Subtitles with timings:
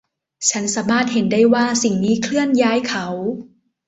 [0.49, 3.07] ฉันสามารถเห็นได้ว่าสิ่งนี้เคลื่อนย้ายเขา